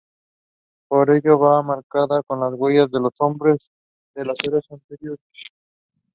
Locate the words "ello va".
1.11-1.61